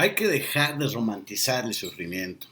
[0.00, 2.46] Hay que dejar de romantizar el sufrimiento.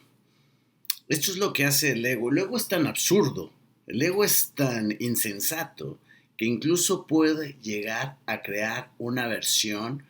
[1.09, 2.31] Esto es lo que hace el ego.
[2.31, 3.51] El ego es tan absurdo,
[3.87, 5.99] el ego es tan insensato
[6.37, 10.03] que incluso puede llegar a crear una versión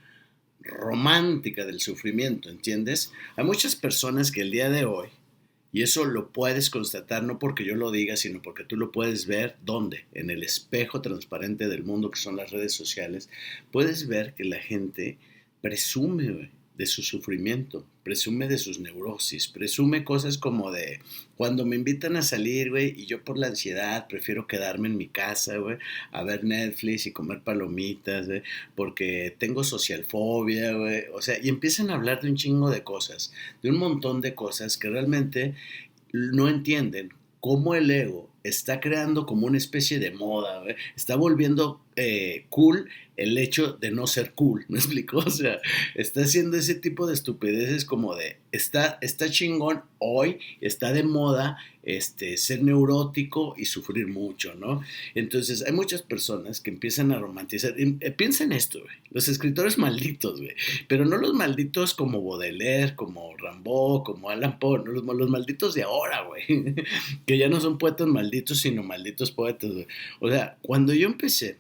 [0.63, 3.13] romántica del sufrimiento, ¿entiendes?
[3.37, 5.07] Hay muchas personas que el día de hoy,
[5.73, 9.27] y eso lo puedes constatar no porque yo lo diga, sino porque tú lo puedes
[9.27, 10.07] ver, ¿dónde?
[10.13, 13.31] En el espejo transparente del mundo que son las redes sociales,
[13.71, 15.19] puedes ver que la gente
[15.61, 21.01] presume de su sufrimiento, presume de sus neurosis, presume cosas como de
[21.37, 25.09] cuando me invitan a salir, güey, y yo por la ansiedad prefiero quedarme en mi
[25.09, 25.77] casa, güey,
[26.13, 28.29] a ver Netflix y comer palomitas,
[28.77, 33.33] porque tengo socialfobia, güey, o sea, y empiezan a hablar de un chingo de cosas,
[33.61, 35.57] de un montón de cosas que realmente
[36.13, 37.11] no entienden
[37.41, 40.63] cómo el ego está creando como una especie de moda,
[40.97, 42.89] está volviendo eh, cool
[43.19, 45.19] el hecho de no ser cool, ¿me explico?
[45.19, 45.61] O sea,
[45.95, 51.59] está haciendo ese tipo de estupideces como de, está, está chingón hoy, está de moda
[51.83, 54.83] este, ser neurótico y sufrir mucho, ¿no?
[55.15, 60.41] Entonces hay muchas personas que empiezan a romantizar, eh, piensa en esto, los escritores malditos,
[60.41, 60.55] güey,
[60.87, 65.75] pero no los malditos como Baudelaire, como Rambaud, como Alan Poe, no, los, los malditos
[65.75, 66.45] de ahora, güey,
[67.27, 69.87] que ya no son poetas malditos, sino malditos poetas, güey.
[70.21, 71.57] O sea, cuando yo empecé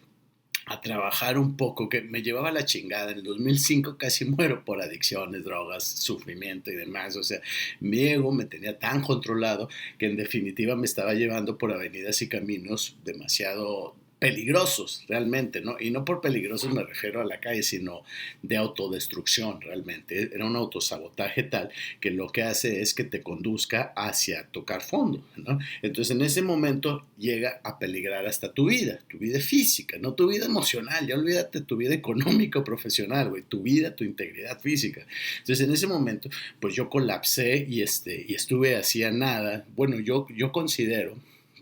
[0.69, 3.13] a trabajar un poco, que me llevaba la chingada.
[3.13, 7.17] En el 2005 casi muero por adicciones, drogas, sufrimiento y demás.
[7.17, 7.41] O sea,
[7.81, 12.29] mi ego me tenía tan controlado que en definitiva me estaba llevando por avenidas y
[12.29, 15.77] caminos demasiado peligrosos realmente, ¿no?
[15.79, 18.03] Y no por peligrosos me refiero a la calle, sino
[18.43, 20.31] de autodestrucción realmente.
[20.35, 25.25] Era un autosabotaje tal que lo que hace es que te conduzca hacia tocar fondo,
[25.37, 25.59] ¿no?
[25.83, 30.29] Entonces en ese momento llega a peligrar hasta tu vida, tu vida física, no tu
[30.29, 35.07] vida emocional, ya olvídate tu vida económica o profesional, güey, tu vida, tu integridad física.
[35.39, 36.29] Entonces en ese momento,
[36.61, 39.65] pues yo colapsé y, este, y estuve hacía nada.
[39.77, 41.17] Bueno, yo, yo considero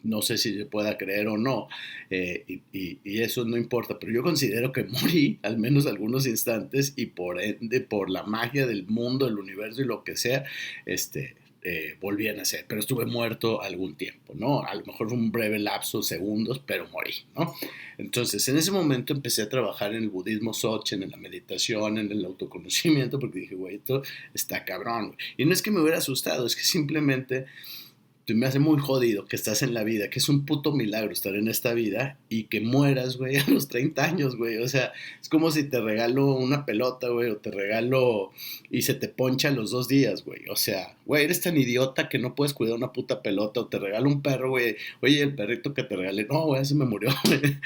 [0.06, 1.68] no sé si se pueda creer o no,
[2.10, 7.06] eh, y, eso no importa, pero yo considero que morí al menos algunos instantes y
[7.06, 10.44] por ende, por la magia del mundo, el universo y lo que sea,
[10.84, 11.34] este,
[11.68, 14.62] eh, volví a nacer, pero estuve muerto algún tiempo, ¿no?
[14.62, 17.56] A lo mejor fue un breve lapso, segundos, pero morí, ¿no?
[17.98, 22.12] Entonces, en ese momento empecé a trabajar en el budismo Sochen, en la meditación, en
[22.12, 24.02] el autoconocimiento, porque dije, güey, esto
[24.32, 25.16] está cabrón.
[25.36, 27.46] Y no es que me hubiera asustado, es que simplemente
[28.34, 31.34] me hace muy jodido que estás en la vida, que es un puto milagro estar
[31.36, 34.58] en esta vida y que mueras, güey, a los 30 años, güey.
[34.58, 38.32] O sea, es como si te regalo una pelota, güey, o te regalo
[38.70, 40.48] y se te poncha los dos días, güey.
[40.48, 43.78] O sea, güey, eres tan idiota que no puedes cuidar una puta pelota o te
[43.78, 44.76] regalo un perro, güey.
[45.02, 47.58] Oye, el perrito que te regalé, no, güey, se me murió, güey.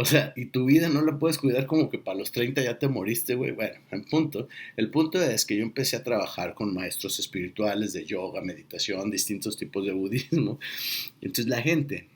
[0.00, 2.78] O sea, y tu vida no la puedes cuidar como que para los 30 ya
[2.78, 3.50] te moriste, güey.
[3.50, 4.46] Bueno, en punto.
[4.76, 9.56] El punto es que yo empecé a trabajar con maestros espirituales de yoga, meditación, distintos
[9.56, 10.60] tipos de budismo.
[11.20, 12.06] Entonces la gente,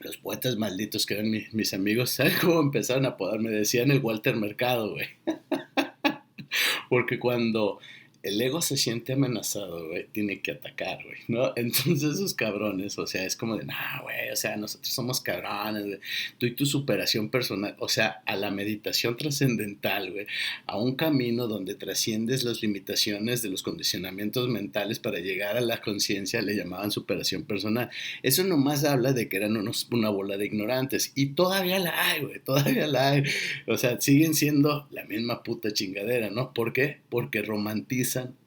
[0.00, 3.48] los poetas malditos que eran mis, amigos, ¿sabes cómo empezaron a apodarme?
[3.48, 5.06] Decían el Walter Mercado, güey.
[6.90, 7.78] Porque cuando
[8.26, 11.52] el ego se siente amenazado, güey, tiene que atacar, güey, ¿no?
[11.56, 15.86] Entonces esos cabrones, o sea, es como de, nah, güey, o sea, nosotros somos cabrones,
[15.86, 16.00] güey,
[16.38, 20.26] tú y tu superación personal, o sea, a la meditación trascendental, güey,
[20.66, 25.80] a un camino donde trasciendes las limitaciones de los condicionamientos mentales para llegar a la
[25.80, 27.90] conciencia, le llamaban superación personal.
[28.22, 32.22] Eso nomás habla de que eran unos, una bola de ignorantes y todavía la hay,
[32.22, 33.22] güey, todavía la hay.
[33.68, 36.52] O sea, siguen siendo la misma puta chingadera, ¿no?
[36.52, 36.98] ¿Por qué?
[37.08, 37.42] Porque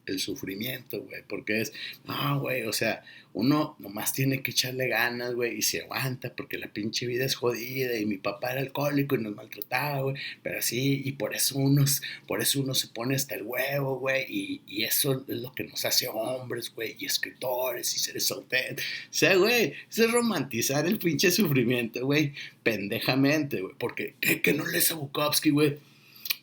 [0.10, 1.74] el sufrimiento, güey, porque es,
[2.06, 3.04] no, güey, o sea,
[3.34, 7.36] uno nomás tiene que echarle ganas, güey, y se aguanta porque la pinche vida es
[7.36, 11.58] jodida y mi papá era alcohólico y nos maltrataba, güey, pero así, y por eso
[11.58, 11.86] uno,
[12.28, 15.86] por eso uno se pone hasta el huevo, güey, y, eso es lo que nos
[15.86, 18.84] hace hombres, güey, y escritores y seres auténticos.
[19.12, 24.66] O sea, güey, es romantizar el pinche sufrimiento, güey, pendejamente, güey, porque, ¿qué, que no
[24.66, 25.78] lees a Bukowski, güey?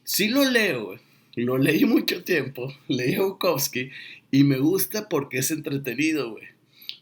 [0.04, 1.05] Sí lo leo, güey
[1.36, 3.90] lo leí mucho tiempo, leí a Bukowski
[4.30, 6.44] y me gusta porque es entretenido, güey.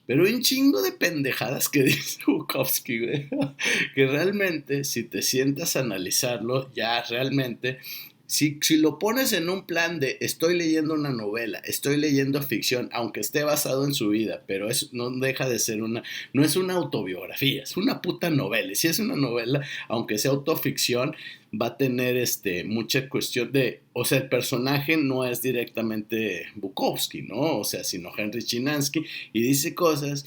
[0.06, 3.28] Pero hay un chingo de pendejadas que dice Bukowski, güey.
[3.94, 7.78] Que realmente, si te sientas a analizarlo, ya realmente
[8.26, 12.88] si, si, lo pones en un plan de estoy leyendo una novela, estoy leyendo ficción,
[12.92, 16.56] aunque esté basado en su vida, pero es, no deja de ser una, no es
[16.56, 18.72] una autobiografía, es una puta novela.
[18.72, 21.14] Y si es una novela, aunque sea autoficción,
[21.52, 27.22] va a tener este, mucha cuestión de, o sea, el personaje no es directamente Bukowski,
[27.22, 27.58] ¿no?
[27.58, 30.24] O sea, sino Henry Chinansky y dice cosas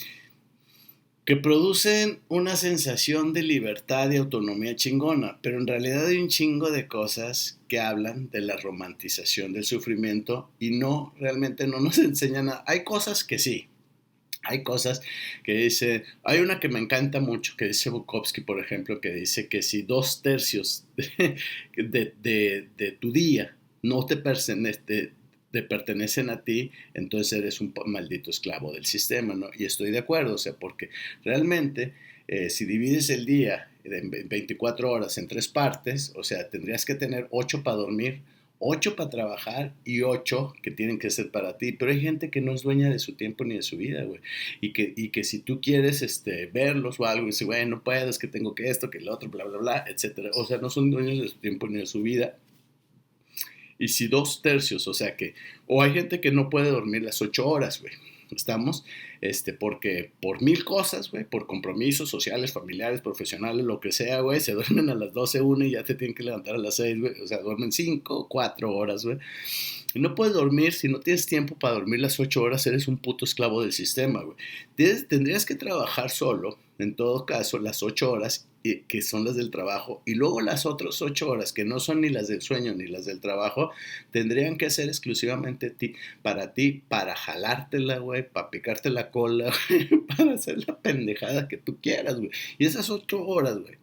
[1.26, 6.72] que producen una sensación de libertad y autonomía chingona, pero en realidad hay un chingo
[6.72, 12.48] de cosas que hablan de la romantización del sufrimiento y no, realmente no nos enseñan
[12.48, 12.64] nada.
[12.68, 13.68] Hay cosas que sí,
[14.44, 15.02] hay cosas
[15.44, 19.48] que dice, hay una que me encanta mucho, que dice Bukowski, por ejemplo, que dice
[19.48, 22.14] que si dos tercios de,
[22.78, 25.12] de, tu día no te, pertenece,
[25.52, 29.50] te pertenecen a ti, entonces eres un maldito esclavo del sistema, ¿no?
[29.58, 30.90] Y estoy de acuerdo, o sea, porque
[31.24, 31.94] realmente
[32.28, 36.96] eh, si divides el día en 24 horas en tres partes, o sea, tendrías que
[36.96, 38.22] tener 8 para dormir,
[38.60, 41.74] 8 para trabajar y 8 que tienen que ser para ti.
[41.74, 44.20] Pero hay gente que no es dueña de su tiempo ni de su vida, güey.
[44.62, 47.84] Y que, y que si tú quieres este, verlos o algo, y dices, bueno, no
[47.84, 50.32] puedo, es que tengo que esto, que lo otro, bla, bla, bla, etcétera.
[50.34, 52.38] O sea, no son dueños de su tiempo ni de su vida
[53.80, 55.36] y si dos tercios, o sea que,
[55.68, 57.94] o hay gente que no puede dormir las ocho horas, güey.
[58.36, 58.84] Estamos,
[59.22, 64.40] este, porque por mil cosas, güey, por compromisos sociales, familiares, profesionales, lo que sea, güey,
[64.40, 67.00] se duermen a las 12, una y ya te tienen que levantar a las 6,
[67.00, 67.22] güey.
[67.22, 69.18] O sea, duermen cinco, cuatro horas, güey.
[69.94, 72.98] Y no puedes dormir, si no tienes tiempo para dormir las ocho horas, eres un
[72.98, 74.38] puto esclavo del sistema, güey.
[75.08, 78.48] Tendrías que trabajar solo, en todo caso, las ocho horas
[78.88, 82.10] que son las del trabajo, y luego las otras ocho horas, que no son ni
[82.10, 83.72] las del sueño ni las del trabajo,
[84.12, 89.54] tendrían que ser exclusivamente ti, para ti, para jalártela, güey, para picarte la cola,
[90.18, 92.32] para hacer la pendejada que tú quieras, güey.
[92.58, 93.76] Y esas ocho horas, güey,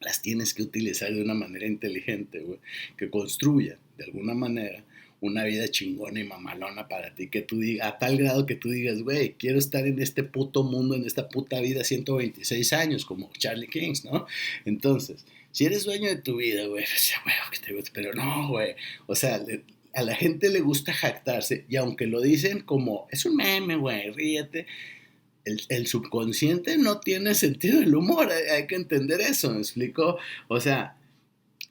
[0.00, 2.58] las tienes que utilizar de una manera inteligente, güey,
[2.96, 4.84] que construya de alguna manera
[5.20, 8.70] una vida chingona y mamalona para ti, que tú digas, a tal grado que tú
[8.70, 13.30] digas, güey, quiero estar en este puto mundo, en esta puta vida 126 años, como
[13.38, 14.26] Charlie Kings, ¿no?
[14.64, 16.84] Entonces, si eres dueño de tu vida, güey,
[17.92, 18.74] pero no, güey,
[19.06, 19.44] o sea,
[19.92, 24.10] a la gente le gusta jactarse y aunque lo dicen como, es un meme, güey,
[24.10, 24.66] ríete,
[25.44, 30.18] el, subconsciente no tiene sentido del humor, hay, hay que entender eso, ¿me explico?
[30.48, 30.96] O sea,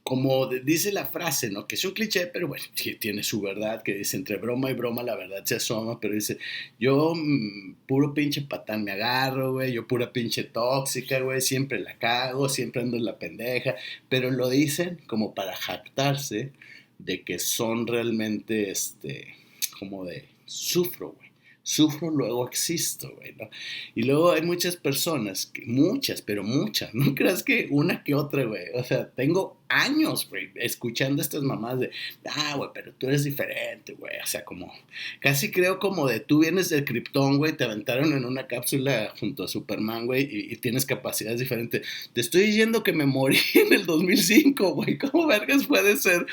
[0.10, 1.68] como dice la frase, ¿no?
[1.68, 2.64] Que es un cliché, pero bueno,
[3.00, 6.40] tiene su verdad, que dice, entre broma y broma la verdad se asoma, pero dice,
[6.80, 12.00] yo mm, puro pinche patán me agarro, güey, yo pura pinche tóxica, güey, siempre la
[12.00, 13.76] cago, siempre ando en la pendeja,
[14.10, 16.54] pero lo dicen como para jactarse
[17.00, 19.36] de que son realmente, este,
[19.80, 21.30] como de, sufro, güey
[21.70, 23.48] sufro, luego existo, güey, ¿no?
[23.94, 28.44] Y luego hay muchas personas, que, muchas, pero muchas, no creas que una que otra,
[28.44, 31.92] güey, o sea, tengo años, güey, escuchando estas mamás de,
[32.26, 34.14] ah, güey, pero tú eres diferente, güey.
[34.22, 34.74] O sea, como,
[35.20, 39.44] casi creo como de tú vienes del Krypton, güey, te aventaron en una cápsula junto
[39.44, 41.88] a Superman, güey, y, tienes capacidades diferentes.
[42.14, 44.98] Te estoy diciendo que me morí en el 2005, güey.
[44.98, 46.26] ¿Cómo vergas puede ser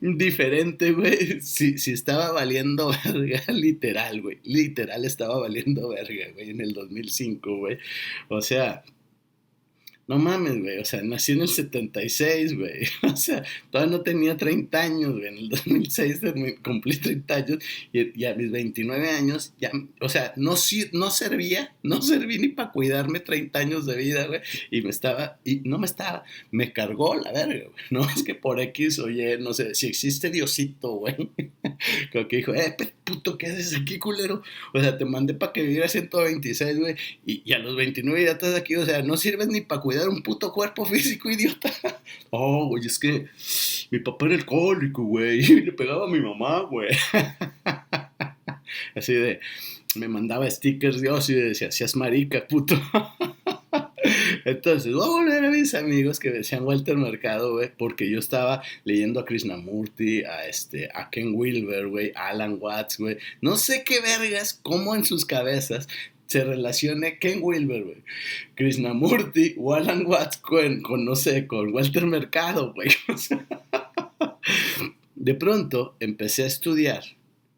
[0.00, 1.40] diferente, güey?
[1.40, 4.38] Si, si estaba valiendo verga, literal, güey.
[4.44, 7.78] Literal estaba valiendo verga, güey, en el 2005, güey.
[8.28, 8.84] O sea,
[10.06, 12.86] no mames, güey, o sea, nací en el 76, güey.
[13.14, 15.28] O sea, todavía no tenía 30 años, güey.
[15.28, 16.20] En el 2006
[16.64, 17.58] cumplí 30 años
[17.92, 19.70] y, a mis 29 años ya,
[20.00, 20.54] o sea, no,
[20.92, 24.40] no servía, no serví ni para cuidarme 30 años de vida, güey.
[24.70, 27.74] Y me estaba, y no me estaba, me cargó la verga, güey.
[27.90, 31.14] No es que por X, oye, no sé, si existe Diosito, güey.
[32.12, 34.42] Como que dijo, eh, puto, ¿qué haces aquí, culero?
[34.72, 36.96] O sea, te mandé para que vivieras 126, güey.
[37.24, 40.06] Y, y a los 29 ya estás aquí, o sea, no sirves ni para cuidar
[40.06, 41.72] dar un puto cuerpo físico, idiota.
[42.30, 43.26] Oh, güey, es que
[43.90, 46.90] mi papá era alcohólico, güey, y le pegaba a mi mamá, güey.
[48.94, 49.40] Así de,
[49.94, 52.80] me mandaba stickers Dios y decía, seas marica, puto.
[54.44, 58.62] Entonces, voy a volver a mis amigos que decían Walter Mercado, güey, porque yo estaba
[58.84, 63.16] leyendo a Krishnamurti, a, este, a Ken Wilber, güey, Alan Watts, güey.
[63.40, 65.88] No sé qué vergas, cómo en sus cabezas
[66.26, 68.02] se relacione Ken Wilber, güey,
[68.54, 72.88] Krishnamurti o Alan Watts con, no sé, con Walter Mercado, güey.
[75.14, 77.04] de pronto empecé a estudiar,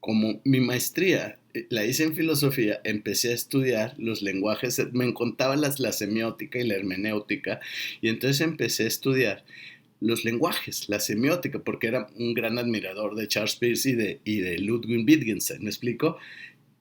[0.01, 5.57] como mi maestría eh, la hice en filosofía, empecé a estudiar los lenguajes, me contaba
[5.57, 7.61] las, la semiótica y la hermenéutica,
[8.01, 9.45] y entonces empecé a estudiar
[10.01, 14.41] los lenguajes, la semiótica, porque era un gran admirador de Charles Peirce y de, y
[14.41, 16.19] de Ludwig Wittgenstein, ¿me explico?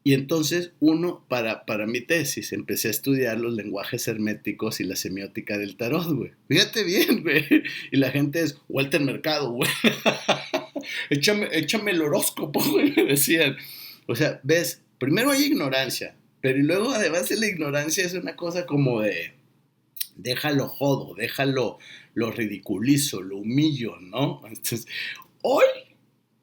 [0.07, 4.95] Y entonces uno, para, para mi tesis, empecé a estudiar los lenguajes herméticos y la
[4.95, 6.31] semiótica del tarot, güey.
[6.47, 7.43] Fíjate bien, güey.
[7.91, 9.67] Y la gente es, Walter Mercado, güey.
[11.09, 11.49] échame,
[11.89, 13.57] el horóscopo, güey, me decían.
[14.05, 18.35] O sea, ves, primero hay ignorancia, pero y luego además de la ignorancia es una
[18.35, 19.33] cosa como de,
[20.17, 21.79] déjalo jodo, déjalo,
[22.13, 24.43] lo ridiculizo, lo humillo, ¿no?
[24.45, 24.85] Entonces,
[25.41, 25.65] hoy,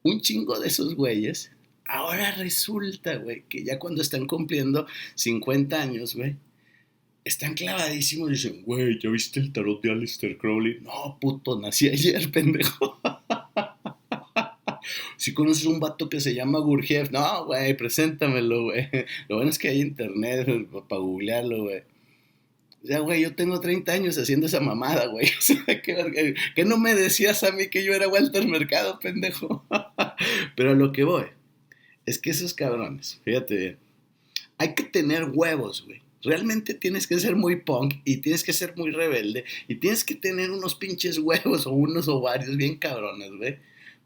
[0.03, 1.53] un chingo de esos güeyes
[1.85, 6.35] Ahora resulta, güey, que ya cuando están cumpliendo 50 años, güey,
[7.25, 10.79] están clavadísimos y dicen, güey, ¿ya viste el tarot de Aleister Crowley?
[10.81, 12.99] No, puto, nací ayer, pendejo.
[15.17, 18.89] si conoces un vato que se llama Gurjev, no, güey, preséntamelo, güey.
[19.27, 20.47] Lo bueno es que hay internet
[20.87, 21.83] para googlearlo, güey.
[22.83, 25.27] O sea, güey, yo tengo 30 años haciendo esa mamada, güey.
[25.37, 29.65] O sea, ¿qué, ¿qué, no me decías a mí que yo era Walter Mercado, pendejo?
[30.55, 31.25] Pero lo que voy
[32.05, 33.77] es que esos cabrones, fíjate bien,
[34.57, 36.01] hay que tener huevos, güey.
[36.21, 40.15] Realmente tienes que ser muy punk y tienes que ser muy rebelde y tienes que
[40.15, 43.57] tener unos pinches huevos o unos ovarios bien cabrones, güey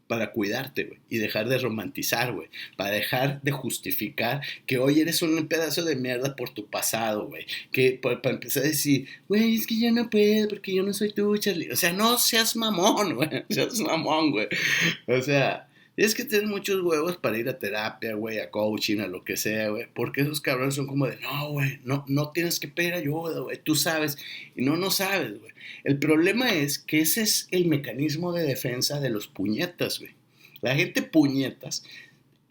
[0.08, 5.22] para cuidarte, güey, y dejar de romantizar, güey, para dejar de justificar que hoy eres
[5.22, 9.66] un pedazo de mierda por tu pasado, güey, que para, empezar a decir, güey, es
[9.66, 13.14] que yo no puedo porque yo no soy tú, Charlie, o sea, no seas mamón,
[13.16, 14.48] güey, seas mamón, güey,
[15.06, 15.67] o sea,
[15.98, 19.36] Tienes que tener muchos huevos para ir a terapia, güey, a coaching, a lo que
[19.36, 19.88] sea, güey.
[19.92, 23.60] Porque esos cabrones son como de, no, güey, no, no tienes que pedir ayuda, güey.
[23.60, 24.16] Tú sabes.
[24.54, 25.50] Y no, no sabes, güey.
[25.82, 30.12] El problema es que ese es el mecanismo de defensa de los puñetas, güey.
[30.60, 31.82] La gente puñetas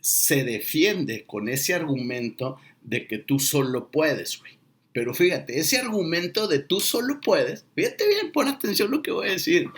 [0.02, 4.58] se defiende con ese argumento de que tú solo puedes, güey.
[4.92, 9.30] Pero fíjate, ese argumento de tú solo puedes, fíjate bien, pon atención lo que voy
[9.30, 9.70] a decir,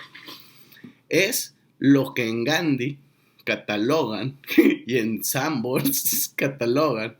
[1.08, 2.98] es lo que en Gandhi
[3.50, 4.38] catalogan
[4.86, 7.18] y en Sanborns catalogan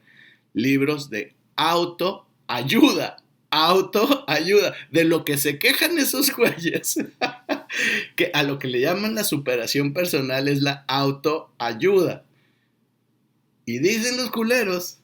[0.54, 3.18] libros de autoayuda.
[3.50, 4.76] Autoayuda.
[4.92, 7.00] De lo que se quejan esos güeyes.
[8.16, 12.26] que a lo que le llaman la superación personal es la autoayuda.
[13.66, 15.00] Y dicen los culeros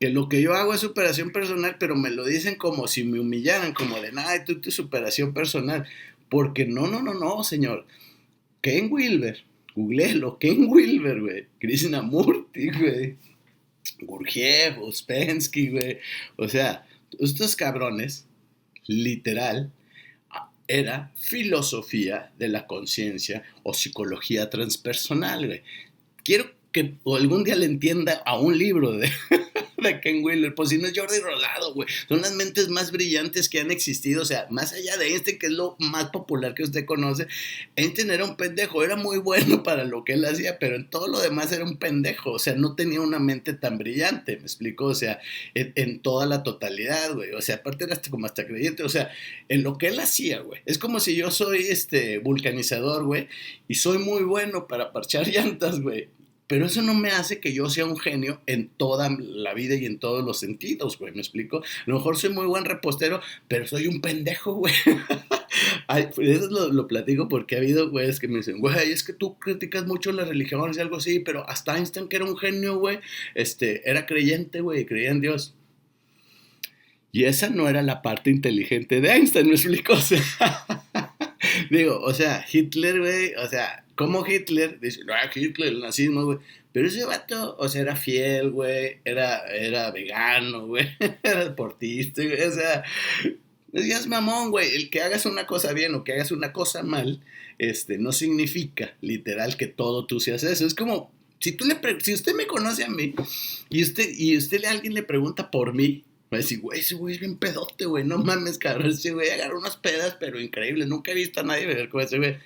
[0.00, 3.20] que lo que yo hago es superación personal, pero me lo dicen como si me
[3.20, 5.86] humillaran, como de nada, tú tu superación personal.
[6.30, 7.86] Porque no, no, no, no, señor.
[8.62, 9.44] Ken Wilber
[9.76, 13.16] Googleelo, Ken Wilber, güey, Krishnamurti, güey,
[14.00, 15.98] Gurjev, Uspensky, güey.
[16.36, 16.86] O sea,
[17.20, 18.26] estos cabrones,
[18.86, 19.70] literal,
[20.68, 25.62] era filosofía de la conciencia o psicología transpersonal, güey.
[26.24, 29.08] Quiero que algún día le entienda a un libro de,
[29.76, 31.88] de Ken Wheeler, pues si no es Jordi Rodado, güey.
[32.08, 35.46] Son las mentes más brillantes que han existido, o sea, más allá de este que
[35.46, 37.26] es lo más popular que usted conoce,
[37.76, 41.08] Einstein era un pendejo, era muy bueno para lo que él hacía, pero en todo
[41.08, 44.86] lo demás era un pendejo, o sea, no tenía una mente tan brillante, me explico,
[44.86, 45.20] o sea,
[45.54, 49.10] en, toda la totalidad, güey, o sea, aparte era hasta como hasta creyente, o sea,
[49.48, 50.60] en lo que él hacía, güey.
[50.66, 53.28] Es como si yo soy este vulcanizador, güey,
[53.68, 56.08] y soy muy bueno para parchar llantas, güey
[56.46, 59.84] pero eso no me hace que yo sea un genio en toda la vida y
[59.86, 61.58] en todos los sentidos, güey, ¿me explico?
[61.58, 64.74] A lo mejor soy muy buen repostero, pero soy un pendejo, güey.
[66.14, 69.38] Pues eso lo, platico porque ha habido güeyes que me dicen, güey, es que tú
[69.38, 72.98] criticas mucho la religión y algo así, pero hasta Einstein, que era un genio, güey,
[73.34, 75.54] este, era creyente, güey, creía en Dios.
[77.12, 79.94] Y esa no era la parte inteligente de Einstein, ¿me explico?
[79.96, 80.66] O sea,
[81.70, 86.38] digo, o sea, Hitler, güey, o sea, como Hitler, dice, no, Hitler, el nazismo, güey.
[86.72, 90.86] Pero ese vato, o sea, era fiel, güey, era, era vegano, güey,
[91.22, 92.84] era deportista, güey, o sea,
[93.72, 97.20] es mamón, güey, el que hagas una cosa bien o que hagas una cosa mal,
[97.58, 100.66] este, no significa, literal, que todo tú seas eso.
[100.66, 101.10] Es como,
[101.40, 103.14] si tú le, si usted me conoce a mí
[103.70, 106.94] y usted, y usted a alguien le pregunta por mí, va a decir, güey, ese
[106.94, 110.86] güey es bien pedote, güey, no mames, cabrón, ese güey agarra unas pedas, pero increíble,
[110.86, 112.36] nunca he visto a nadie beber con ese güey.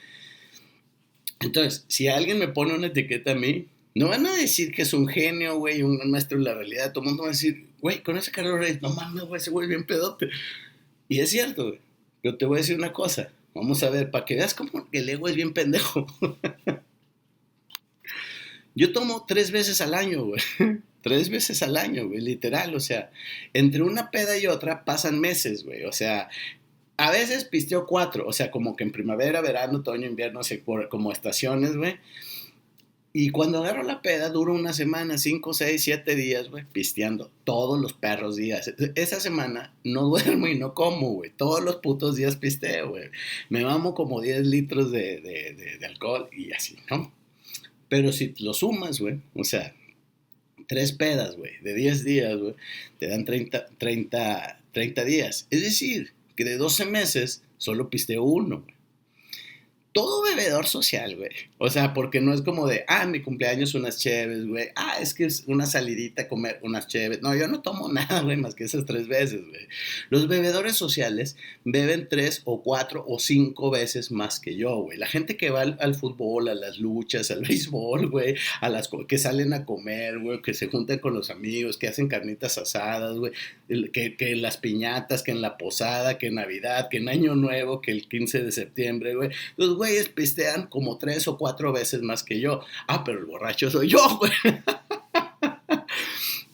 [1.41, 4.93] Entonces, si alguien me pone una etiqueta a mí, no van a decir que es
[4.93, 6.93] un genio, güey, un maestro de la realidad.
[6.93, 9.51] Todo el mundo va a decir, güey, con ese Carlos Reyes, no mames, güey, ese
[9.51, 10.29] güey bien pedote.
[11.09, 11.81] Y es cierto, güey.
[12.23, 13.31] Pero te voy a decir una cosa.
[13.55, 16.07] Vamos a ver, para que veas cómo el ego es bien pendejo.
[18.75, 20.41] Yo tomo tres veces al año, güey.
[21.03, 22.75] Tres veces al año, güey, literal.
[22.75, 23.11] O sea,
[23.55, 25.85] entre una peda y otra pasan meses, güey.
[25.85, 26.29] O sea,
[27.01, 31.11] a veces pisteo cuatro, o sea, como que en primavera, verano, otoño, invierno, así como
[31.11, 31.97] estaciones, güey.
[33.15, 37.81] Y cuando agarro la peda, duro una semana, cinco, seis, siete días, güey, pisteando todos
[37.81, 38.75] los perros días.
[38.97, 41.31] Esa semana no duermo y no como, güey.
[41.31, 43.09] Todos los putos días pisteo, güey.
[43.49, 47.11] Me mamo como 10 litros de, de, de, alcohol y así, ¿no?
[47.89, 49.75] Pero si lo sumas, güey, o sea,
[50.69, 52.55] tres pedas, güey, de 10 días, güey,
[52.99, 55.47] te dan 30, 30, 30 días.
[55.51, 58.65] Es decir, de 12 meses solo pisteo uno.
[59.93, 61.50] todo bebedor social, güey.
[61.63, 64.69] O sea, porque no es como de, ah, mi cumpleaños unas chéves, güey.
[64.77, 67.21] Ah, es que es una salidita a comer unas chéves.
[67.21, 69.69] No, yo no tomo nada, güey, más que esas tres veces, güey.
[70.09, 74.97] Los bebedores sociales beben tres o cuatro o cinco veces más que yo, güey.
[74.97, 79.19] La gente que va al, fútbol, a las luchas, al béisbol, güey, a las que
[79.19, 83.33] salen a comer, güey, que se juntan con los amigos, que hacen carnitas asadas, güey,
[83.93, 87.83] que, que las piñatas, que en la posada, que en Navidad, que en Año Nuevo,
[87.83, 89.29] que el 15 de septiembre, güey.
[89.59, 92.61] Los güeyes pistean como tres o cuatro veces más que yo.
[92.87, 94.33] Ah, pero el borracho soy yo, güey.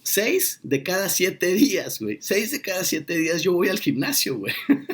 [0.02, 2.18] Seis de cada siete días, güey.
[2.20, 4.54] Seis de cada siete días yo voy al gimnasio, güey.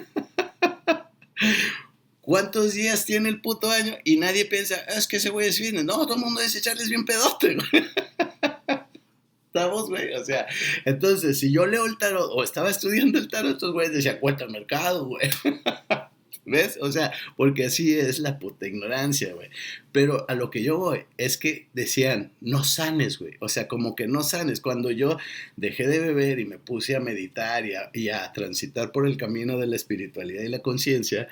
[2.23, 3.95] ¿Cuántos días tiene el puto año?
[4.05, 5.85] Y nadie piensa, es que ese güey es fitness.
[5.85, 7.69] No, todo el mundo dice echarles bien pedote, güey.
[9.47, 10.15] Estamos, güey.
[10.15, 10.47] O sea,
[10.85, 14.47] entonces, si yo leo el tarot o estaba estudiando el tarot, estos güeyes decían, cuenta
[14.47, 15.29] mercado, güey.
[16.45, 16.77] ¿Ves?
[16.81, 19.49] O sea, porque así es la puta ignorancia, güey.
[19.93, 23.35] Pero a lo que yo voy es que decían, no sanes, güey.
[23.39, 24.61] O sea, como que no sanes.
[24.61, 25.19] Cuando yo
[25.57, 29.69] dejé de beber y me puse a meditar y a, transitar por el camino de
[29.69, 31.29] la espiritualidad y la conciencia,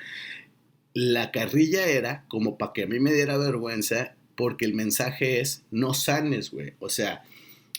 [0.93, 5.63] la carrilla era como para que a mí me diera vergüenza, porque el mensaje es,
[5.71, 6.73] no sanes, güey.
[6.79, 7.23] O sea,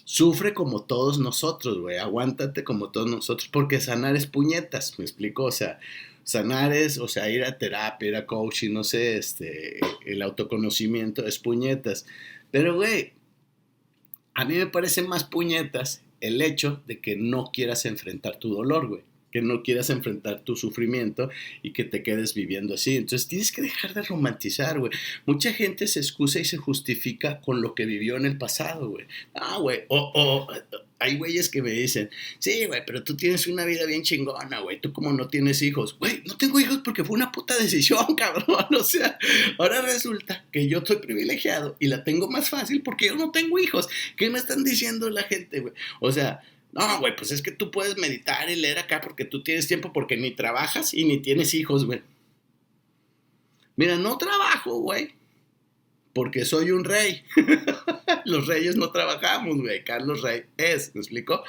[0.05, 1.97] sufre como todos nosotros, güey.
[1.97, 5.45] Aguántate como todos nosotros, porque sanar es puñetas, me explico.
[5.45, 5.81] O sea,
[6.25, 11.27] sanar es, o sea, ir a terapia, ir a coaching, no sé, este, el autoconocimiento
[11.27, 12.07] es puñetas.
[12.51, 13.13] Pero, güey,
[14.35, 18.89] a mí me parece más puñetas el hecho de que no quieras enfrentar tu dolor,
[18.89, 19.03] güey.
[19.31, 21.31] Que no quieras enfrentar tu sufrimiento
[21.63, 22.97] y que te quedes viviendo así.
[22.97, 24.93] Entonces tienes que dejar de romantizar, güey.
[25.25, 29.07] Mucha gente se excusa y se justifica con lo que vivió en el pasado, güey.
[29.35, 29.85] Ah, güey.
[29.89, 30.49] O, o
[31.03, 34.81] hay güeyes que me dicen, sí, güey, pero tú tienes una vida bien chingona, güey,
[34.81, 35.99] tú como no tienes hijos.
[35.99, 38.67] Güey, no tengo hijos porque fue una puta decisión, cabrón.
[38.71, 39.19] O sea,
[39.59, 43.59] ahora resulta que yo estoy privilegiado y la tengo más fácil porque yo no tengo
[43.59, 43.89] hijos.
[44.17, 45.75] ¿Qué me están diciendo la gente, güey?
[46.01, 46.41] O sea,
[46.73, 49.93] no, güey, pues es que tú puedes meditar y leer acá porque tú tienes tiempo
[49.93, 52.03] porque ni trabajas y ni tienes hijos, güey.
[53.75, 55.15] Mira, no trabajo, güey,
[56.13, 57.23] porque soy un rey.
[58.25, 59.85] los reyes no trabajamos, güey.
[59.85, 61.43] Carlos Rey es, ¿me explico?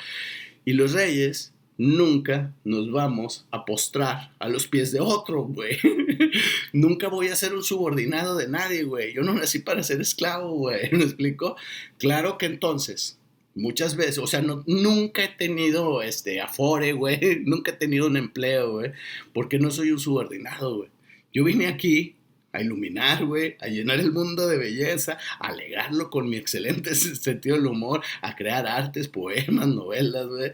[0.65, 5.77] Y los reyes nunca nos vamos a postrar a los pies de otro, güey.
[6.73, 9.13] nunca voy a ser un subordinado de nadie, güey.
[9.13, 10.89] Yo no nací para ser esclavo, güey.
[10.91, 11.55] ¿Me explico?
[11.97, 13.19] Claro que entonces,
[13.55, 17.41] muchas veces, o sea, no, nunca he tenido este afore, güey.
[17.45, 18.91] Nunca he tenido un empleo, güey.
[19.33, 20.89] Porque no soy un subordinado, güey.
[21.33, 22.15] Yo vine aquí
[22.53, 27.55] a iluminar, güey, a llenar el mundo de belleza, a alegarlo con mi excelente sentido
[27.55, 30.51] del humor, a crear artes, poemas, novelas, güey.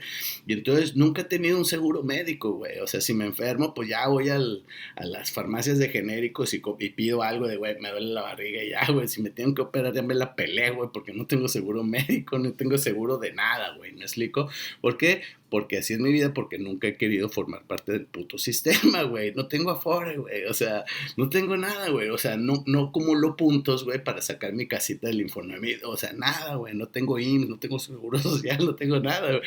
[0.48, 2.80] Y entonces nunca he tenido un seguro médico, güey.
[2.80, 4.64] O sea, si me enfermo, pues ya voy al,
[4.96, 6.60] a las farmacias de genéricos y,
[6.90, 9.08] pido algo de, güey, me duele la barriga y ya, güey.
[9.08, 12.40] Si me tengo que operar, ya me la pelé, güey, porque no tengo seguro médico,
[12.40, 13.92] no tengo seguro de nada, güey.
[13.92, 14.50] ¿Me explico?
[14.80, 15.22] ¿Por qué?
[15.50, 19.34] Porque así es mi vida, porque nunca he querido formar parte del puto sistema, güey.
[19.34, 20.46] No tengo afore, güey.
[20.46, 20.86] O sea,
[21.18, 22.10] no tengo nada, güey.
[22.10, 25.84] O sea, no, no acumulo puntos, güey, para sacar mi casita del Infonavit.
[25.84, 26.76] O sea, nada, güey.
[26.76, 29.42] No tengo IMSS, no tengo seguro social, no tengo nada, güey.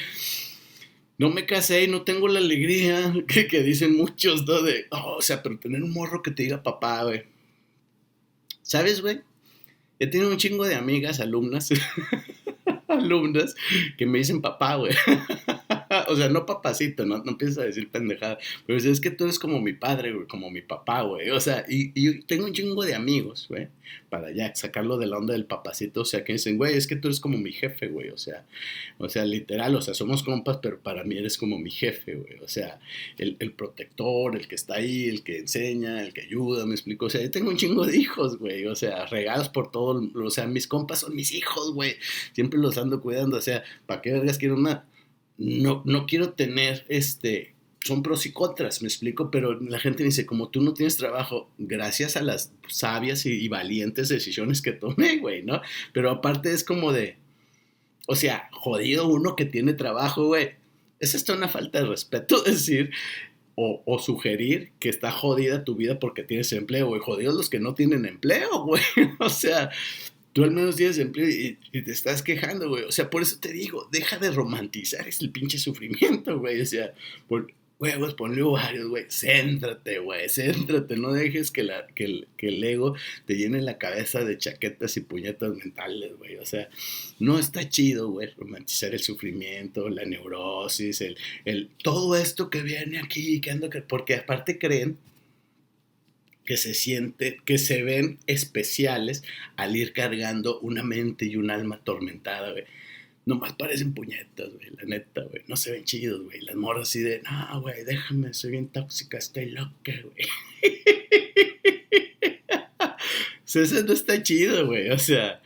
[1.19, 4.63] No me casé y no tengo la alegría que, que dicen muchos, ¿no?
[4.63, 7.25] De, oh, o sea, pero tener un morro que te diga papá, güey.
[8.63, 9.21] ¿Sabes, güey?
[9.99, 11.71] He tenido un chingo de amigas, alumnas,
[12.89, 13.55] alumnas,
[13.97, 14.95] que me dicen papá, güey.
[16.13, 18.39] O sea, no papacito, no, no empiezas a decir pendejada.
[18.67, 21.31] Pero es que tú eres como mi padre, güey, como mi papá, güey.
[21.31, 23.69] O sea, y, y tengo un chingo de amigos, güey,
[24.09, 26.03] para ya sacarlo de la onda del papacito.
[26.03, 28.11] O sea, que dicen, güey, es que tú eres como mi jefe, güey.
[28.11, 28.47] O sea,
[28.99, 32.39] o sea, literal, o sea, somos compas, pero para mí eres como mi jefe, güey.
[32.43, 32.79] O sea,
[33.19, 37.07] el, el protector, el que está ahí, el que enseña, el que ayuda, me explico.
[37.07, 38.67] O sea, yo tengo un chingo de hijos, güey.
[38.67, 40.11] O sea, regados por todo.
[40.15, 41.97] O sea, mis compas son mis hijos, güey.
[42.33, 43.37] Siempre los ando cuidando.
[43.37, 44.85] O sea, ¿para qué vergas quiero una
[45.43, 50.25] no, no quiero tener este, son pros y contras, me explico, pero la gente dice,
[50.25, 55.43] como tú no tienes trabajo, gracias a las sabias y, valientes decisiones que tomé, güey,
[55.43, 55.61] ¿no?
[55.93, 57.17] Pero aparte es como de,
[58.07, 60.51] o sea, jodido uno que tiene trabajo, güey.
[61.01, 62.91] Es hasta una falta de respeto decir
[63.57, 67.01] o, o, sugerir que está jodida tu vida porque tienes empleo, güey.
[67.01, 68.83] Jodidos los que no tienen empleo, güey.
[69.19, 69.71] o sea,
[70.33, 72.85] Tú al menos tienes empleo y, te estás quejando, güey.
[72.85, 76.61] O sea, por eso te digo, deja de romantizar el pinche sufrimiento, güey.
[76.61, 76.95] O sea,
[77.29, 79.07] por, huevos, ponle ovarios, güey.
[79.11, 80.29] Céntrate, güey.
[80.29, 80.97] Céntrate.
[80.97, 82.95] No dejes que, la, que, el, que el ego
[83.27, 86.37] te llene la cabeza de chaquetas y puñetas mentales, güey.
[86.37, 86.71] O sea,
[87.19, 93.01] no está chido, güey, romantizar el sufrimiento, la neurosis, el, el, todo esto que viene
[93.01, 94.97] aquí, que ando, porque aparte creen
[96.45, 99.23] que se sienten, que se ven especiales
[99.57, 102.65] al ir cargando una mente y un alma atormentada, güey.
[103.25, 105.45] Nomás parecen puñetas, güey, la neta, güey.
[105.47, 106.41] No se ven chidos, güey.
[106.41, 110.27] Las morras así de, no, güey, déjame, soy bien tóxica, estoy loca, güey.
[113.61, 114.91] eso no está chido, güey.
[114.91, 115.41] O sea,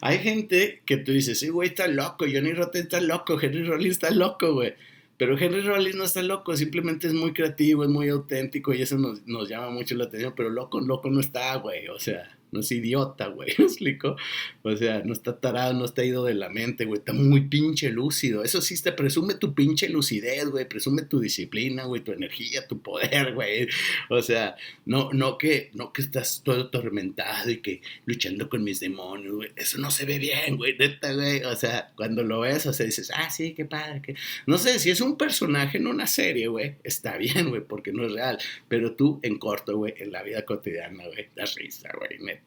[0.00, 3.92] hay gente que tú dices, sí, güey, está loco, Johnny Rotten está loco, Henry Rollins
[3.92, 4.74] está loco, güey.
[5.22, 8.98] Pero Henry Rollins no está loco, simplemente es muy creativo, es muy auténtico y eso
[8.98, 12.60] nos, nos llama mucho la atención, pero loco, loco no está, güey, o sea, no
[12.60, 14.16] es idiota, güey, ¿me explico?
[14.62, 17.90] O sea, no está tarado, no está ido de la mente, güey, está muy pinche
[17.90, 18.44] lúcido.
[18.44, 22.80] Eso sí, te presume tu pinche lucidez, güey, presume tu disciplina, güey, tu energía, tu
[22.80, 23.68] poder, güey.
[24.10, 28.80] O sea, no, no, que, no que estás todo atormentado y que luchando con mis
[28.80, 29.50] demonios, güey.
[29.56, 31.42] Eso no se ve bien, güey, neta, güey.
[31.44, 34.02] O sea, cuando lo ves, o sea, dices, ah, sí, qué padre.
[34.02, 34.14] Que...
[34.46, 38.04] No sé, si es un personaje en una serie, güey, está bien, güey, porque no
[38.04, 38.38] es real.
[38.68, 42.41] Pero tú, en corto, güey, en la vida cotidiana, güey, da risa, güey, neta.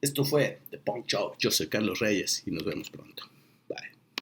[0.00, 1.34] Esto fue The Punk Show.
[1.38, 3.24] Yo soy Carlos Reyes y nos vemos pronto.